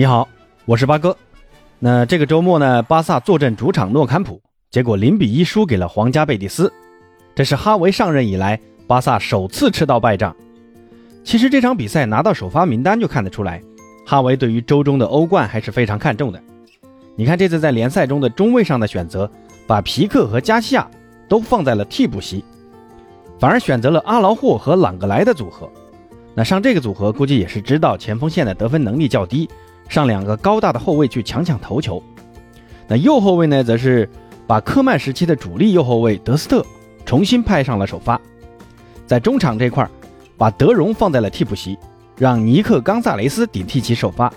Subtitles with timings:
[0.00, 0.26] 你好，
[0.64, 1.14] 我是八哥。
[1.78, 6.72] 那这个周末呢，巴萨坐镇主场诺坎普，结果零比一输给了皇家贝蒂斯。
[7.34, 10.34] 这是哈维上任以来巴萨首次吃到败仗。
[11.22, 13.62] 其实这场比赛拿到首发名单就看得出来，
[14.06, 16.42] 哈维对于周中的欧冠还是非常看重的。
[17.14, 19.30] 你看这次在联赛中的中卫上的选择，
[19.66, 20.90] 把皮克和加西亚
[21.28, 22.42] 都放在了替补席，
[23.38, 25.70] 反而选择了阿劳霍和朗格莱的组合。
[26.34, 29.46] 那上这个组合估计也是知道前锋线的得分能力较低。
[29.90, 32.00] 上两个高大的后卫去抢抢头球，
[32.86, 34.08] 那右后卫呢，则是
[34.46, 36.64] 把科曼时期的主力右后卫德斯特
[37.04, 38.18] 重新派上了首发，
[39.04, 39.86] 在中场这块，
[40.38, 41.76] 把德容放在了替补席，
[42.16, 44.32] 让尼克冈萨雷斯顶替其首发，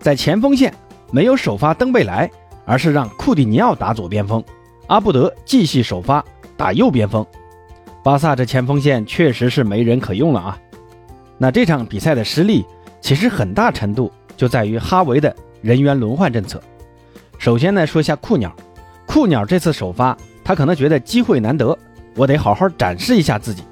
[0.00, 0.72] 在前锋线
[1.12, 2.30] 没有首发登贝莱，
[2.64, 4.42] 而是让库蒂尼奥打左边锋，
[4.86, 6.24] 阿布德继续首发
[6.56, 7.24] 打右边锋，
[8.02, 10.58] 巴萨这前锋线确实是没人可用了啊，
[11.36, 12.64] 那这场比赛的失利
[13.02, 14.10] 其实很大程度。
[14.38, 16.62] 就在于哈维的人员轮换政策。
[17.38, 18.54] 首先呢，说一下库鸟，
[19.04, 21.76] 库鸟这次首发，他可能觉得机会难得，
[22.14, 23.64] 我得好好展示一下自己。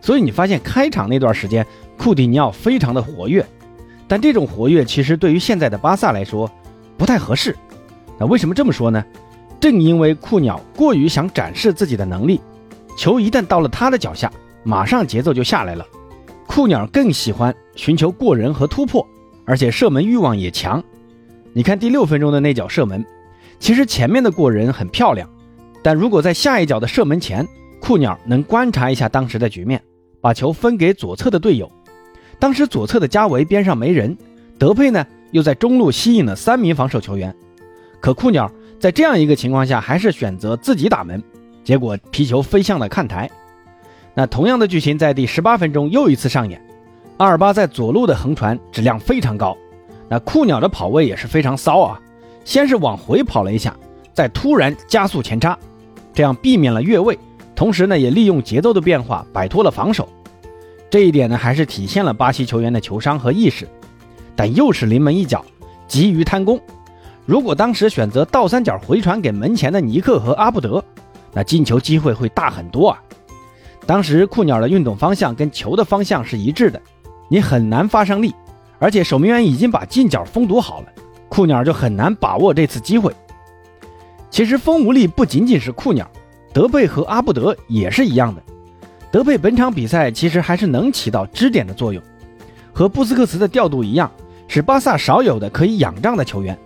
[0.00, 1.64] 所以你发现开场那段时间，
[1.96, 3.46] 库蒂尼奥非常的活跃，
[4.08, 6.50] 但这种活跃其实对于现在的巴萨来说
[6.98, 7.56] 不太合适。
[8.18, 9.02] 那为什么这么说呢？
[9.60, 12.40] 正因为库鸟过于想展示自己的能力，
[12.98, 14.30] 球一旦到了他的脚下，
[14.64, 15.86] 马上节奏就下来了。
[16.46, 19.06] 库鸟更喜欢寻求过人和突破。
[19.44, 20.82] 而且射门欲望也强，
[21.52, 23.04] 你看第六分钟的那脚射门，
[23.58, 25.28] 其实前面的过人很漂亮，
[25.82, 27.46] 但如果在下一脚的射门前，
[27.80, 29.82] 库鸟能观察一下当时的局面，
[30.20, 31.70] 把球分给左侧的队友，
[32.38, 34.16] 当时左侧的加维边上没人，
[34.58, 37.34] 德佩呢又在中路吸引了三名防守球员，
[38.00, 41.22] 可库鸟在这样一个情况下还是选择自己打门，
[41.62, 43.30] 结果皮球飞向了看台。
[44.14, 46.63] 那同样的剧情在第十八分钟又一次上演。
[47.18, 49.56] 阿尔巴在左路的横传质量非常高，
[50.08, 52.00] 那库鸟的跑位也是非常骚啊！
[52.44, 53.74] 先是往回跑了一下，
[54.12, 55.56] 再突然加速前插，
[56.12, 57.16] 这样避免了越位，
[57.54, 60.08] 同时呢也利用节奏的变化摆脱了防守。
[60.90, 63.68] 这一点呢还是体现了巴西球员的球商和意识。
[64.36, 65.44] 但又是临门一脚，
[65.86, 66.60] 急于贪功。
[67.24, 70.82] 如果当时选择倒三角回传给门前的尼克和阿布德，
[71.32, 73.00] 那进球机会会大很多啊！
[73.86, 76.82] 当时库鸟的运动方向跟球的方向是一致的。
[77.28, 78.34] 你很难发上力，
[78.78, 80.88] 而且守门员已经把近角封堵好了，
[81.28, 83.12] 库鸟就很难把握这次机会。
[84.30, 86.08] 其实锋无力不仅仅是库鸟，
[86.52, 88.42] 德佩和阿布德也是一样的。
[89.10, 92.02] 德佩本场比赛其实还是能起到支点的作用，
[92.72, 94.10] 和布斯克茨的调度一样，
[94.48, 96.58] 是巴萨少有的可以仰仗的球员。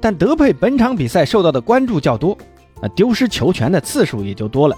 [0.00, 2.36] 但德佩本场比赛受到的关注较多，
[2.80, 4.74] 那丢失球权的次数也就多了，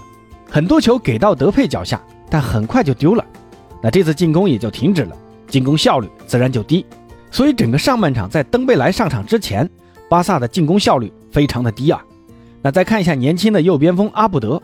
[0.49, 3.25] 很多球给到德佩脚下，但很快就丢了，
[3.81, 5.15] 那这次进攻也就停止了。
[5.53, 6.83] 进攻效率自然就低，
[7.29, 9.69] 所以整个上半场在登贝莱上场之前，
[10.09, 12.03] 巴萨的进攻效率非常的低啊。
[12.63, 14.59] 那再看一下年轻的右边锋阿布德，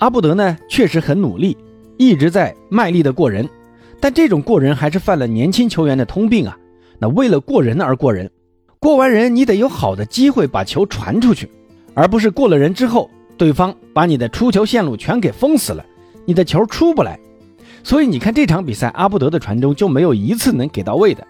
[0.00, 1.56] 阿布德呢确实很努力，
[1.96, 3.48] 一直在卖力的过人，
[4.00, 6.54] 但这种过人还是犯了年轻球员的通病啊。
[6.98, 8.30] 那为了过人而过人，
[8.78, 11.48] 过完人你得有好的机会把球传出去，
[11.94, 15.82] 而不是过了人之后，对方把你的出球线路全给封死了，
[16.26, 17.18] 你的球出不来。
[17.84, 21.24] 所以你看这场比赛，阿布德的传中就没有一次能给到位的，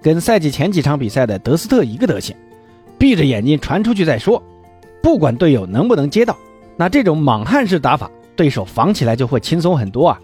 [0.00, 2.34] 跟赛季前几场比赛的德斯特一个德行，
[2.96, 4.40] 闭着眼睛传出去再说，
[5.02, 6.36] 不管队友能不能接到，
[6.76, 10.20] 那这种莽汉式打法，对手防起来就会轻松很多啊。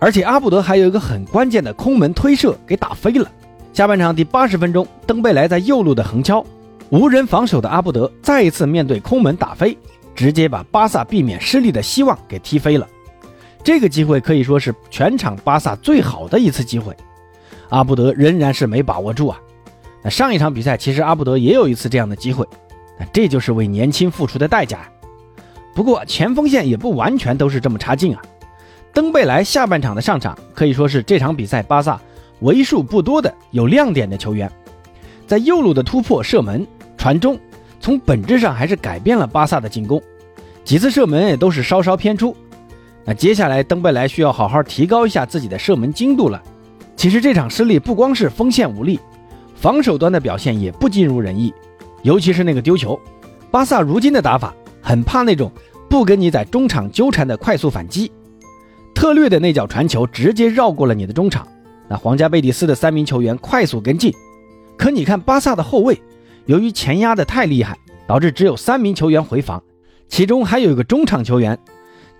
[0.00, 3.30] 而且阿布德还有一个很关键的空门推射给打飞了。
[3.74, 6.42] 下半场第八十分钟，登贝莱在右路的横敲，
[6.88, 9.76] 无人防守的阿布德再一次面对空门打飞，
[10.14, 12.88] 直接把巴萨避免失利的希望给踢飞了。
[13.68, 16.96] 这个机会可以说是全场巴萨最好的一次机会，
[17.68, 19.38] 阿布德仍然是没把握住啊。
[20.02, 22.46] 那上一场比赛其实阿布德也有一次这样的机会，
[22.98, 24.90] 那这就是为年轻付出的代价。
[25.74, 28.22] 不过前锋线也不完全都是这么差劲啊。
[28.94, 32.00] 登贝莱下半场的上场可以说是这场比赛巴萨
[32.40, 34.50] 为数不多的有亮点的球员，
[35.26, 36.66] 在右路的突破、射门、
[36.96, 37.38] 传中，
[37.80, 40.00] 从本质上还是改变了巴萨的进攻，
[40.64, 42.34] 几次射门也都是稍稍偏出。
[43.08, 46.42] 那接下来，登贝莱需要好好提高一下自己的射门精度了。
[46.94, 49.00] 其实这场失利不光是锋线无力，
[49.56, 51.54] 防守端的表现也不尽如人意，
[52.02, 53.00] 尤其是那个丢球。
[53.50, 55.50] 巴萨如今的打法很怕那种
[55.88, 58.12] 不跟你在中场纠缠的快速反击。
[58.94, 61.48] 特略的那脚传球直接绕过了你的中场，
[61.88, 64.12] 那皇家贝蒂斯的三名球员快速跟进，
[64.76, 65.98] 可你看巴萨的后卫，
[66.44, 69.62] 由于前压的太厉害，导致只有三名球员回防，
[70.08, 71.58] 其中还有一个中场球员。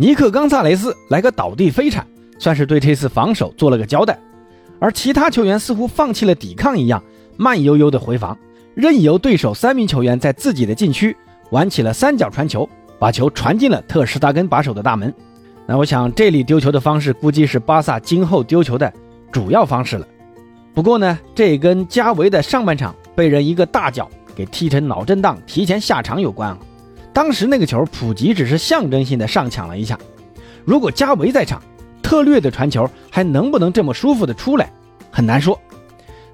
[0.00, 2.06] 尼克冈萨雷斯来个倒地飞铲，
[2.39, 4.17] 算是对这次防守做了个交代。
[4.79, 7.03] 而其他球员似乎放弃了抵抗一样，
[7.37, 8.39] 慢悠悠的回防，
[8.77, 11.17] 任由对手三名球员在自己的禁区
[11.50, 15.12] 玩起了三角传球，把球传进了特施达根把守的大门。
[15.67, 18.93] 那我想，这里丢球的方式估计是巴萨今后丢球的
[19.33, 20.06] 主要方式了。
[20.73, 26.59] 不过呢，这跟加维的上半场被人一个大脚给踢成脑震荡、提前下场有关啊。
[27.19, 29.99] 当时那个球，普吉只是象征性的上抢了一下。
[30.65, 31.61] 如果加维在场，
[32.00, 34.73] 特略的传球还能不能这么舒服的出来，
[35.11, 35.61] 很难说。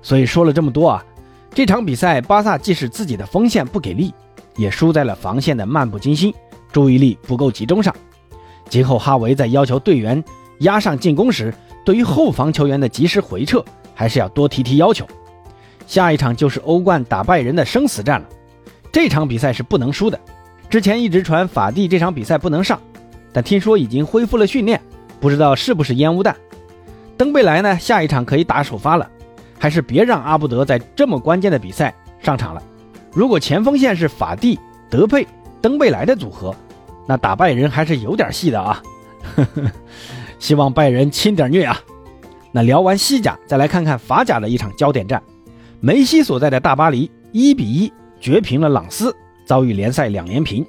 [0.03, 1.03] 所以说了这么多啊。
[1.55, 4.13] 这场比赛，巴萨即使自己的锋线不给力，
[4.57, 6.35] 也输在了防线的漫不经心、
[6.71, 7.97] 注意力不够集中上。
[8.69, 10.23] 今后哈维在要求队员
[10.59, 13.65] 压上进攻时，对于后防球员的及时回撤，
[13.95, 15.07] 还是要多提提要求。
[15.87, 18.29] 下一场就是欧冠打败人的生死战了，
[18.93, 20.21] 这场比赛是不能输的。
[20.69, 22.81] 之前一直传法蒂这场比赛不能上，
[23.33, 24.81] 但听说已经恢复了训练，
[25.21, 26.35] 不知道是不是烟雾弹。
[27.17, 29.09] 登贝莱呢，下一场可以打首发了。
[29.57, 32.63] 还是别让阿布德在这么关键的比赛上场了。
[33.13, 34.59] 如果前锋线是法蒂、
[34.91, 35.27] 德佩、
[35.63, 36.55] 登贝莱的组合，
[37.07, 38.83] 那打拜仁还是有点戏的啊！
[40.39, 41.81] 希望拜仁轻点虐啊！
[42.53, 45.23] 那聊完西甲，再来看看法甲的一场焦点战，
[45.81, 47.91] 梅西所在的大巴黎一比一
[48.21, 50.65] 绝平了朗斯，遭遇联赛两连平。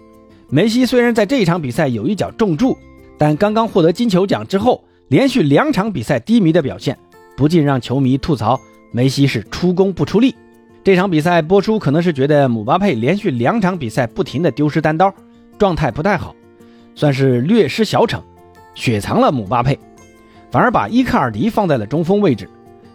[0.50, 2.77] 梅西虽然在这一场比赛有一脚重注，
[3.18, 6.98] 但刚刚获得金球奖之后，连续两场比赛低迷的表现，
[7.36, 8.60] 不禁让球迷吐槽。
[8.92, 10.33] 梅西是出工不出力，
[10.81, 15.13] 这场比赛播出可能是觉得姆巴佩连续两场比赛不停的丢失单刀，
[15.57, 16.33] 状态不太好，
[16.94, 18.21] 算是略施小惩，
[18.74, 19.78] 雪藏了姆巴佩，
[20.50, 22.50] 反而把伊卡尔迪放在了中锋位置，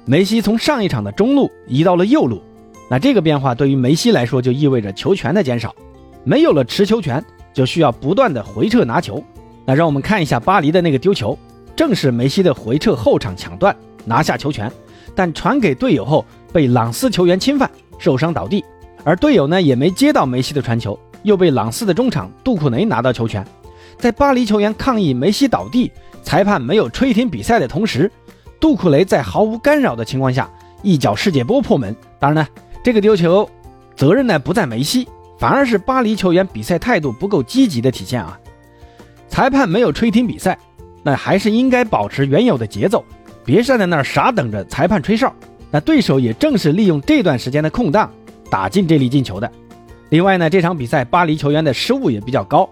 [0.07, 2.41] 梅西从上一场的中路移到了右路，
[2.91, 5.73] 那这个变化对于梅西来说就意味着球权的减少，
[6.25, 9.23] 没有了持球权，就需要不断的回撤拿球，
[9.65, 11.39] 那让我们看一下巴黎的那个丢球，
[11.77, 14.69] 正是梅西的回撤后场抢断拿下球权。
[15.15, 18.65] 但传给队友后被朗斯球员侵犯，受伤倒地，
[19.05, 23.47] 而队友呢也没接到梅西的传球，又被朗斯的中场杜库雷拿到球权。
[23.99, 25.93] 在巴黎球员抗议梅西倒地，
[26.25, 28.11] 裁判没有吹停比赛的同时，
[28.59, 30.51] 杜库雷在毫无干扰的情况下
[30.83, 31.95] 一脚世界波破门。
[32.19, 32.49] 当然呢，
[32.83, 33.49] 这个丢球
[33.95, 35.07] 责任呢不在梅西，
[35.39, 38.39] 反而是巴黎球员比赛态度不够积极的体现啊。
[39.29, 40.59] 裁判没有吹停比赛，
[41.03, 43.05] 那还是应该保持原有的节奏。
[43.45, 45.33] 别站在那儿傻等着裁判吹哨，
[45.71, 48.11] 那对手也正是利用这段时间的空档
[48.51, 49.51] 打进这粒进球的。
[50.09, 52.69] 另外呢，这场比赛巴黎球员的失误也比较高，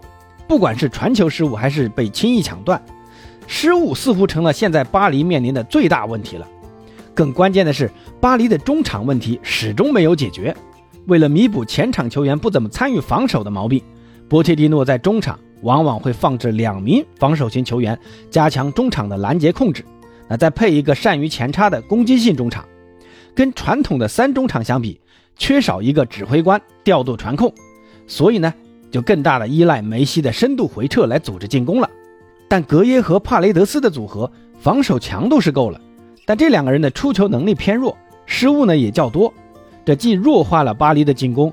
[0.46, 2.80] 不管是传球失误还是被轻易抢断，
[3.46, 6.46] 失误似乎成了现在巴黎面临的最大问题了。
[7.18, 10.56] 更关键的是，巴黎的中场问题始终没有解决。
[11.08, 13.82] 为了弥补前场球员不怎么参与防守的毛病，
[14.28, 17.98] 波切蒂诺在中场往往会放置两名防守型球员，
[18.30, 19.84] 加强中场的拦截控制。
[20.28, 22.64] 那再配一个善于前插的攻击性中场，
[23.34, 25.00] 跟传统的三中场相比，
[25.34, 27.52] 缺少一个指挥官调度传控，
[28.06, 28.54] 所以呢，
[28.92, 31.90] 就更大的依赖梅西的深度回撤来组织进攻了。
[32.46, 34.30] 但格耶和帕雷德斯的组合
[34.60, 35.80] 防守强度是够了，
[36.28, 37.96] 但这两个人的出球能力偏弱，
[38.26, 39.32] 失误呢也较多，
[39.82, 41.50] 这既弱化了巴黎的进攻，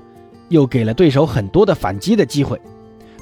[0.50, 2.60] 又给了对手很多的反击的机会。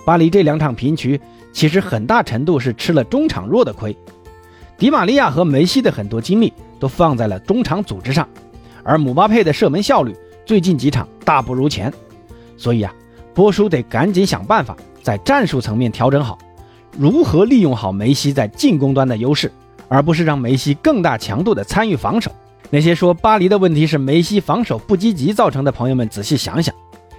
[0.04, 1.20] 巴黎这两场平局，
[1.52, 3.96] 其实很大程度是吃了中场弱的亏。
[4.76, 8.28] 迪玛利亚和梅西的很多精力都放在了中场组织上，
[8.82, 10.12] 而姆巴佩的射门效率
[10.44, 11.94] 最近几场大不如前，
[12.56, 12.92] 所以啊，
[13.32, 16.36] 波叔得赶紧想办法在战术层面调整好，
[16.98, 19.52] 如何利用好梅西在进攻端的优势，
[19.94, 22.28] 而不是让梅西更大强度的参与防守。
[22.70, 26.74] 那些说巴黎的问题是梅西防守不积极造成的朋友们，仔细想想，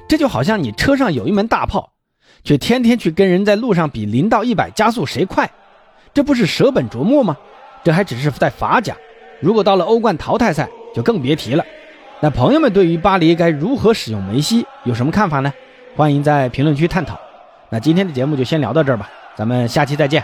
[0.09, 1.89] 这就好像你车上有一门大炮，
[2.43, 5.49] 却天天去跟人在路上比零到一百加速谁快。
[6.13, 7.37] 这不是舍本逐末吗？
[7.81, 8.93] 这还只是在法甲，
[9.39, 11.63] 如果到了欧冠淘汰赛，就更别提了。
[12.19, 15.53] 那朋友们对于巴黎该如何使用梅西有什么看法呢？
[15.95, 17.17] 欢迎在评论区探讨。
[17.69, 20.21] 那今天的节目就先聊到这儿吧，咱们下期再见。